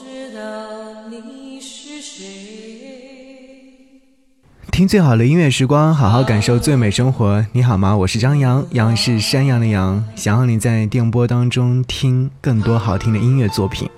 [0.00, 0.40] 知道
[1.10, 2.24] 你是谁。
[4.72, 7.44] 听最好的音乐时光，好好感受最美生活。
[7.52, 7.94] 你好吗？
[7.94, 10.02] 我是张扬，杨是山羊的羊。
[10.16, 13.90] 想要你在电波当中听更多好听的音乐作品。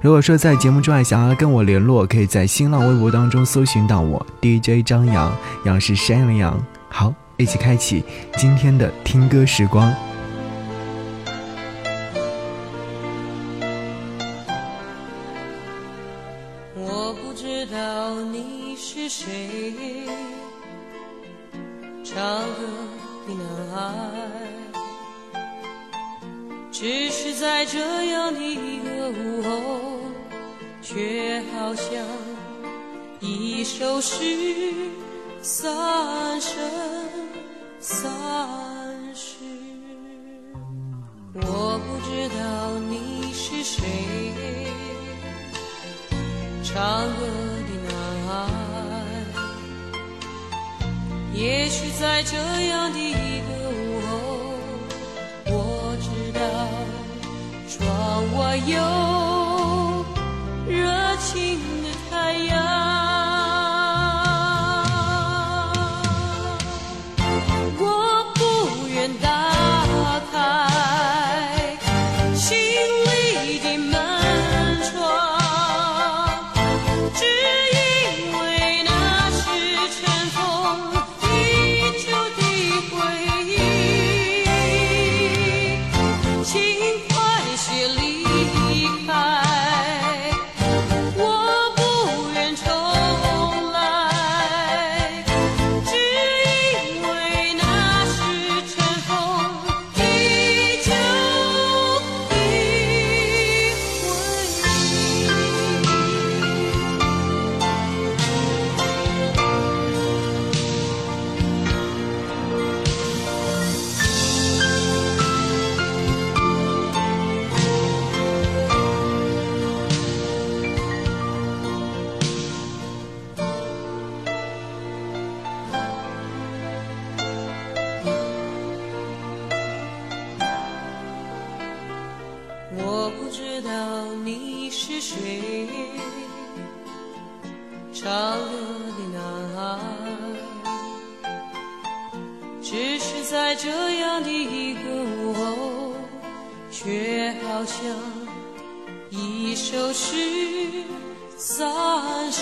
[0.00, 6.58] 如果说在节目之外想要跟我联络，可以在新浪微博当中搜寻到我 DJ 张扬，杨是山羊的羊。
[6.88, 8.02] 好，一起开启
[8.38, 9.94] 今天的听歌时光。
[18.02, 20.08] 道你是谁，
[22.02, 22.66] 唱歌
[23.28, 23.78] 的男孩，
[26.72, 29.50] 只是在这样的一个午后，
[30.82, 32.04] 却好像
[33.20, 34.18] 一首诗，
[35.40, 36.60] 三生
[37.78, 38.10] 三
[39.14, 39.36] 世。
[41.34, 43.84] 我不知道你是谁。
[46.64, 47.26] 唱歌
[51.34, 52.36] 也许在这
[52.68, 54.10] 样的一个午后，
[55.46, 56.06] 我知
[56.38, 56.40] 道
[57.68, 58.76] 窗外有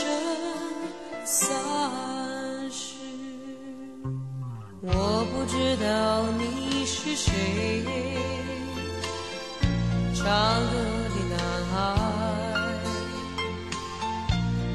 [0.01, 0.09] 生
[1.27, 1.51] 三
[2.71, 2.95] 世。
[4.81, 5.87] 我不知道
[6.39, 7.31] 你是谁。
[10.15, 10.25] 唱
[10.71, 10.75] 歌
[11.13, 11.37] 的男
[11.71, 11.75] 孩，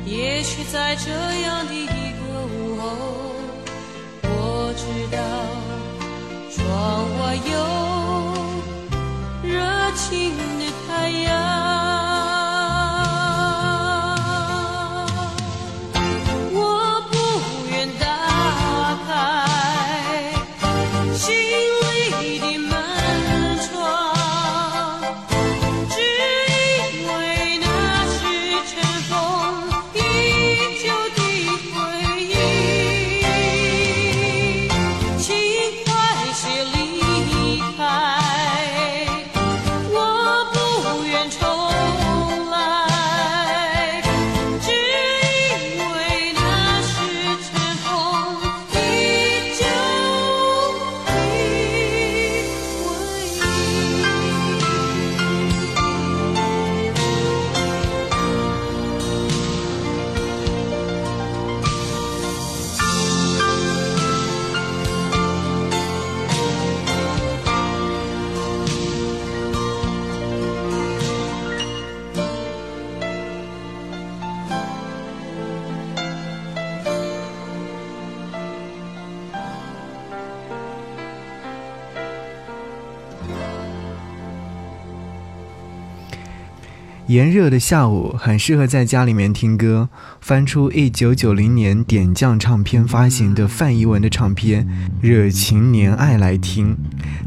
[0.06, 1.10] 也许在这
[1.42, 2.84] 样的一个午后，
[4.22, 4.30] 我
[4.78, 4.84] 知
[5.16, 5.18] 道
[6.52, 6.64] 窗
[7.20, 7.22] 外
[7.52, 7.54] 有
[9.50, 9.52] 热
[9.96, 10.06] 情
[10.60, 11.75] 的太阳。
[87.08, 89.88] 炎热的下午，很适合在家里面听歌。
[90.22, 94.66] 翻出一九九零年点将唱片发行的范怡文的唱片
[95.02, 96.76] 《热情年爱》来听。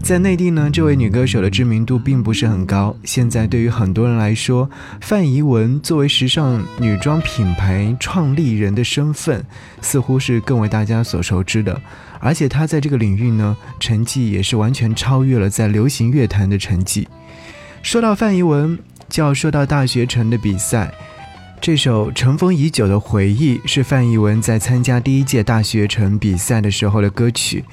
[0.02, 2.96] 在内地呢，这位女歌手的知名度并不是很高。
[3.04, 4.68] 现在对于很多人来说，
[5.00, 9.44] 范怡文作为时尚女装品牌创立人的身份，
[9.80, 11.80] 似乎是更为大家所熟知的。
[12.18, 17.06] 而且她在这个领域呢，成绩也是完全超越了在流行乐坛的成绩。
[17.80, 18.76] 说到范逸文，
[19.08, 20.92] 就要说到大学城的比赛。
[21.60, 27.64] 这首尘封已久的回忆是范逸文在参加第一届大学城比赛的时候的歌曲，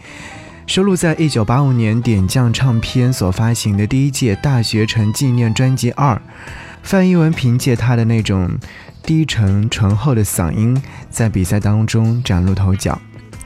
[0.66, 6.20] 收录在1985年点将唱片所发行的第一届大学城纪念专辑二。
[6.82, 8.50] 范逸文凭借他的那种
[9.04, 10.80] 低沉醇厚的嗓音，
[11.10, 13.00] 在比赛当中崭露头角。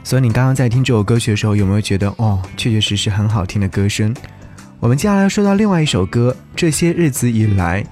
[0.04, 4.16] 所以你刚刚在听这首歌曲的时候，有没有觉得哦，确确实实很好听的歌声？
[4.80, 7.84] 我们接下来说到另外一首歌，《这些日子以来》。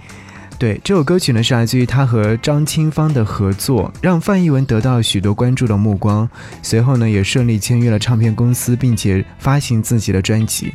[0.57, 6.27] 对这首歌曲呢，是来自于他和张清芳的合作，让范逸文得到了许多关注的目光。
[6.61, 10.73] 随后呢，也顺利签约了唱片公司，并且发行自己的专辑。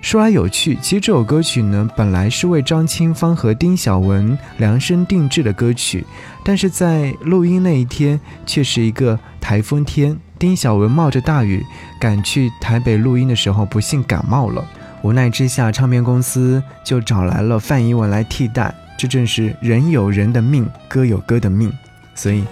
[0.00, 6.04] 说来有趣，其实这首歌曲呢，本来是为张清芳和丁晓文量身定制的歌曲，
[6.44, 11.64] 但是在录音那一天却是一个台风天，丁晓文冒着大雨
[12.00, 14.64] 赶去台北录音的时候，不幸感冒了。
[15.02, 18.74] 无奈之下，唱片公司就找来了范逸文来替代。
[18.96, 21.72] 这正是人有人的命，歌有歌的命，
[22.16, 22.42] 所以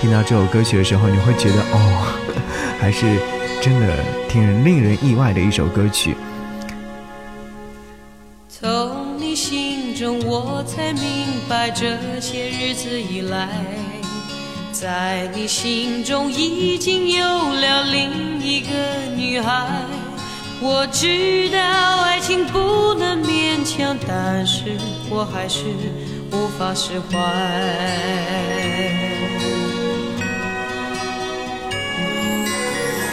[0.00, 2.06] 听到这首歌曲的时候，你会觉得哦，
[2.78, 3.18] 还是
[3.60, 3.98] 真的
[4.28, 6.14] 挺令人意外的一首歌曲。
[8.48, 13.48] 从你心中，我才明白，这些日子以来，
[14.70, 18.68] 在你心中已经有了另一个
[19.16, 19.66] 女孩。
[20.64, 21.58] 我知道
[22.02, 24.78] 爱情不能勉强，但是
[25.10, 25.64] 我还是
[26.30, 27.18] 无法释怀。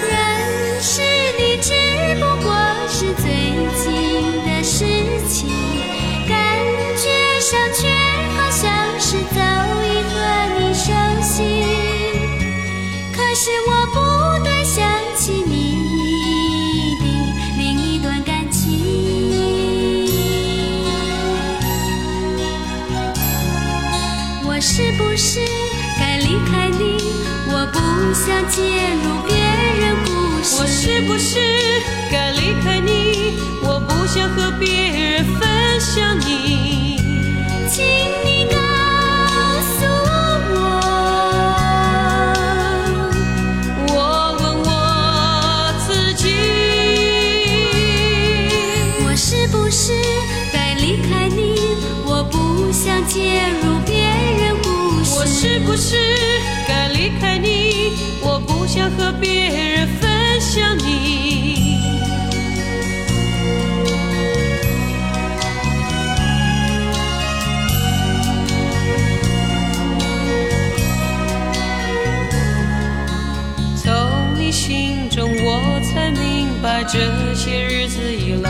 [0.07, 1.01] 认识
[1.39, 1.73] 你只
[2.19, 2.53] 不过
[2.87, 3.25] 是最
[3.81, 4.85] 近的事
[5.27, 5.49] 情，
[28.19, 28.61] 想介
[29.01, 29.37] 入别
[29.79, 30.57] 人故事。
[30.59, 31.39] 我是不是
[32.11, 33.39] 该离开你？
[33.63, 36.97] 我不想和别人分享你。
[37.69, 37.85] 请
[38.25, 38.38] 你
[76.91, 76.97] 这
[77.35, 78.49] 些日子以来，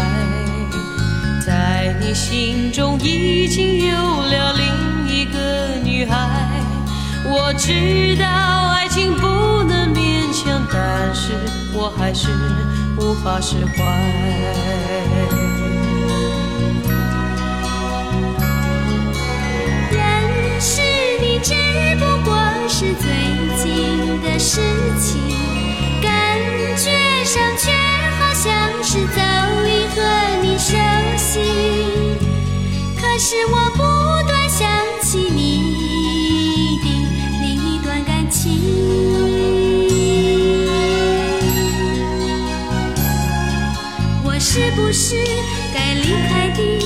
[1.45, 6.15] 在你心中已经有了另一个女孩。
[7.25, 8.25] 我知道
[8.69, 9.27] 爱情不
[9.63, 11.33] 能勉强，但是
[11.73, 12.29] 我还是
[12.97, 13.83] 无法释怀。
[19.91, 20.81] 认识
[21.19, 21.53] 你只
[21.97, 22.39] 不过
[22.69, 23.09] 是最
[23.61, 24.61] 近的事
[24.97, 25.19] 情，
[26.01, 26.39] 感
[26.77, 26.89] 觉
[27.25, 27.73] 上却
[33.31, 33.83] 是我不
[34.27, 34.67] 断想
[35.03, 36.85] 起你的
[37.43, 38.59] 另一段感情。
[44.23, 45.15] 我是不是
[45.71, 46.79] 该离开你？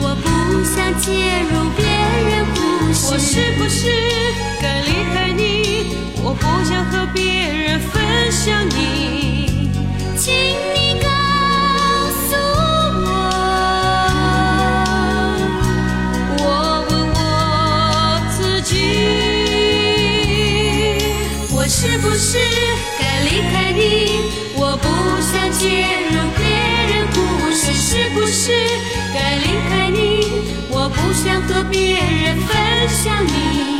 [0.00, 0.28] 我不
[0.62, 1.10] 想介
[1.50, 1.84] 入别
[2.30, 2.58] 人故
[2.94, 3.08] 事。
[3.10, 4.07] 我是不是
[31.48, 33.77] 和别人分享你。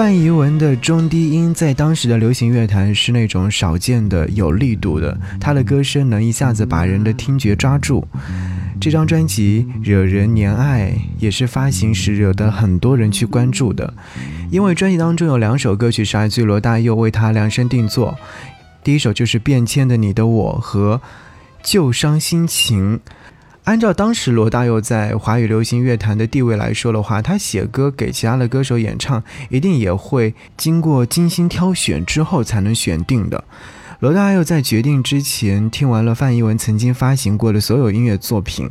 [0.00, 8.02] 范怡文的中低音在当时的流行乐坛是那种少见的有力度的，她的歌声能一下子把人的听觉抓住。
[8.80, 13.92] 这张专辑《惹人怜爱》也是发行时惹得很多人去关注的，
[14.50, 18.16] 因为专辑当中有两首歌曲是来自于罗大佑为他量身定做，
[18.82, 20.96] 第一首就是《变迁的你的我》和
[21.62, 22.96] 《旧伤心情》。
[23.70, 33.44] 按照当时罗大佑在华语流行乐坛的地位来说的话，他写歌给其他的歌手演唱，一定也会经过精心挑选之后才能选定的。
[34.00, 38.68] 罗大佑在决定之前听完了范逸文曾经发行过的所有音乐作品，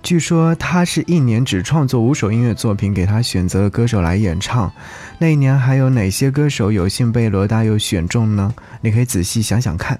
[0.00, 4.70] 据说他是一年只创作五首音乐作品给他选择的歌手来演唱。
[5.18, 8.54] 那一年还有哪些歌手有幸被罗大佑选中呢？
[8.80, 9.98] 你可以仔细想想看。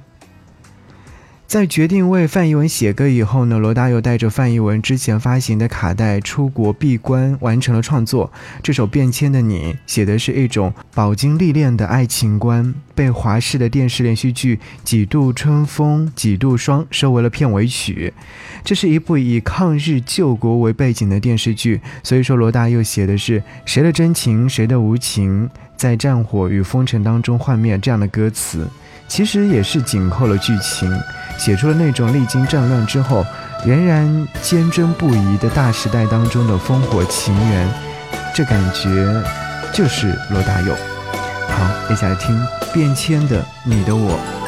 [1.57, 8.31] 在决定为范逸文写歌以后呢，罗大佑带着范逸文之前发行的卡带出国闭关，完成了创作。
[8.63, 18.13] 这首《变迁的你》写的是一种饱经历练的爱情观，被华视的电视连续剧《几度春风几度霜》收为了片尾曲。
[18.63, 28.69] 这是一部以抗日救国为背景的电视剧，所以说罗大佑写的是谁的真情，谁的无情，在战火与风尘当中幻灭这样的歌词，
[29.09, 30.93] 其实也是紧扣了剧情。
[31.39, 33.25] 写出了那种历经战乱之后
[33.65, 37.69] 仍然坚贞不移的大时代当中的烽火情缘，
[38.35, 39.23] 这感觉
[39.73, 40.75] 就是罗大佑。
[41.49, 42.39] 好，接下来听
[42.73, 44.46] 变迁的你的我。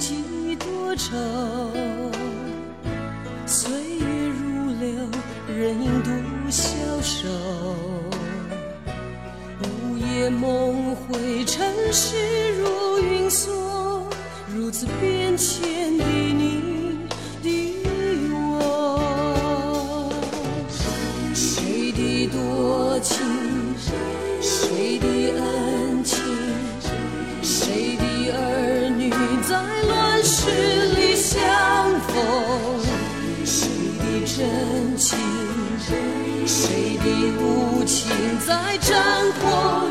[0.00, 1.14] 几多愁？
[34.40, 35.18] 真情，
[36.46, 37.04] 谁的
[37.42, 38.10] 无情，
[38.46, 39.04] 在战
[39.34, 39.86] 火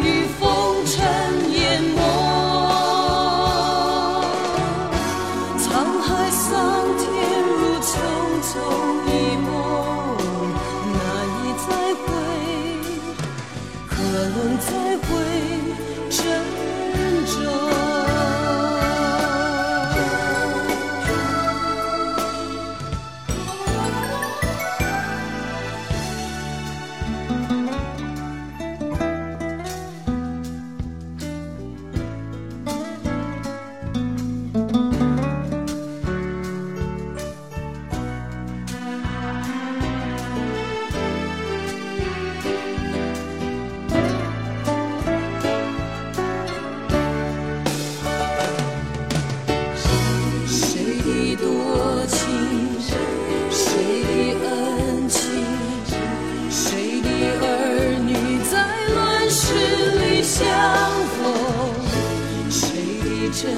[63.42, 63.50] 真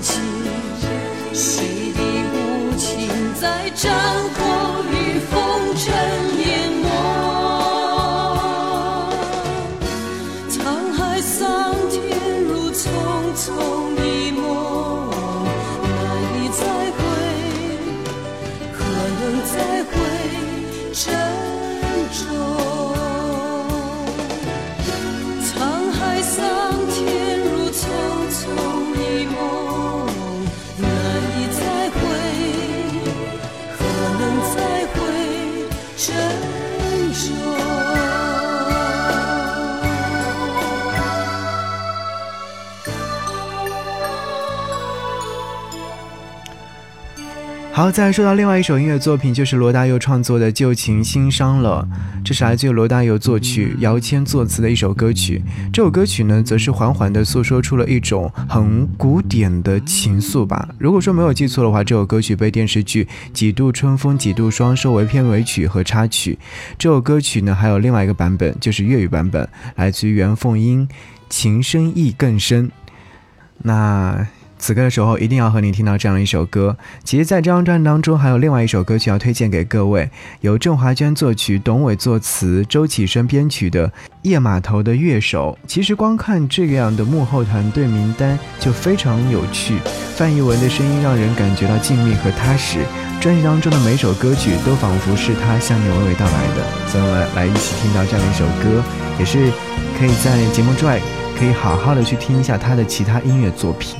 [0.00, 0.22] 情
[1.32, 2.00] 谁的
[2.30, 3.92] 无情在掌
[4.32, 4.83] 控
[47.76, 51.84] 好，再说到另外一首音乐作品，就是罗大佑创作的《旧情新伤了》，
[52.24, 55.42] 这是来自于罗大佑作曲、姚谦作词的一首歌曲。
[55.72, 60.68] 这首歌曲呢，则是缓缓地诉说出了一种很古典的情愫吧。
[60.78, 66.38] 如果说没有记错的话，这首歌曲被电视剧《几度春风几度霜》收为片尾曲和插曲。
[66.78, 70.86] 这首歌曲呢，还有另外一个版本，就是粤语版本，来自于袁凤英，
[71.28, 72.68] 《情深意更深》。
[73.58, 74.24] 那。
[74.58, 76.76] 此刻的时候，一定要和你听到这样的一首歌。
[77.02, 80.08] 其实，在这张专辑当中，还有另外一首歌曲要推荐给各位，
[80.40, 83.88] 由郑华娟作曲、董伟作词、周启生编曲的
[84.22, 85.58] 《夜码头的乐手》。
[85.68, 89.78] 其实，光看这样的幕后团队名单就非常有趣。
[90.16, 92.78] 范逸文的声音让人感觉到静谧和踏实，
[93.20, 96.88] 专辑当中的每首歌曲都仿佛是他向你娓娓道来的。
[96.88, 98.82] 所以，我们来一起听到这样一首歌，
[99.18, 99.50] 也是
[99.98, 101.00] 可以在节目之外
[101.36, 103.96] 可以好好的去听一下他的其他音乐作品。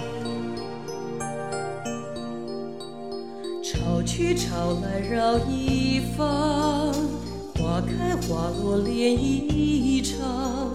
[8.27, 10.75] 花落恋一场，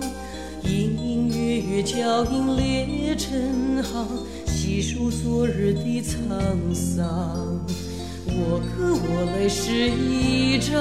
[0.63, 4.07] 隐隐约约脚印列成行，
[4.45, 7.59] 细数昨日的沧桑。
[8.27, 10.77] 我歌我泪是一张，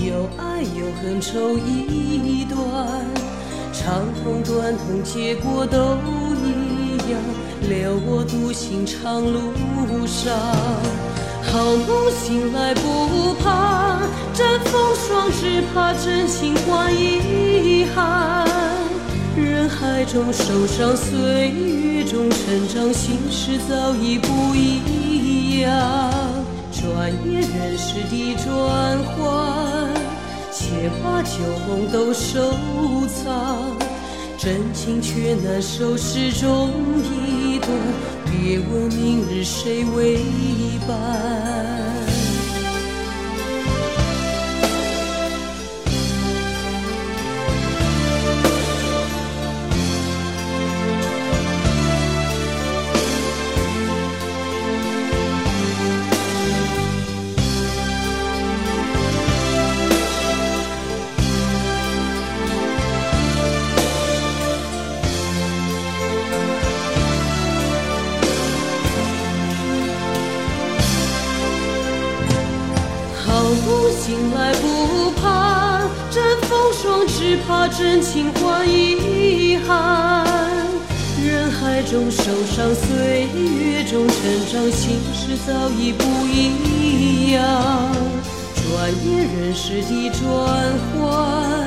[0.00, 3.04] 有爱有恨愁一段，
[3.74, 5.96] 长痛短痛结果都
[6.40, 7.20] 一样，
[7.68, 10.32] 留我独行长路上。
[11.56, 13.98] 好梦醒来不怕
[14.34, 18.46] 沾风霜，只怕真情换遗憾。
[19.34, 25.72] 人海中受伤，岁月中成长，心事早已不一样。
[26.70, 29.88] 转眼人世的转换，
[30.52, 32.52] 且把旧梦都收
[33.08, 33.32] 藏，
[34.38, 36.70] 真情却难收，始终
[37.26, 37.70] 一段。
[38.26, 40.18] 别问明日谁为
[40.86, 41.75] 伴。
[74.06, 75.80] 醒来不怕
[76.12, 80.24] 沾风霜，只怕真情换遗憾。
[81.20, 84.16] 人海中受伤，岁月中成
[84.48, 87.42] 长，心事早已不一样。
[88.54, 90.22] 转眼人世的转
[90.94, 91.66] 换，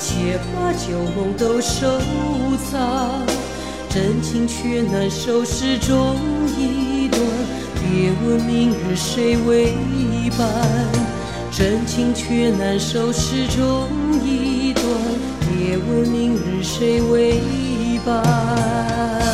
[0.00, 2.00] 且把旧梦都收
[2.72, 3.24] 藏。
[3.88, 6.16] 真情却难收，始终
[6.58, 7.20] 一段。
[7.80, 9.74] 别问明日谁为
[10.36, 11.17] 伴。
[11.58, 13.88] 真情却难收，始终
[14.24, 14.84] 一段。
[15.50, 17.40] 别问明日谁为
[18.06, 19.27] 伴。